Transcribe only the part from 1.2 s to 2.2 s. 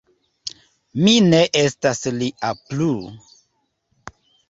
ne estas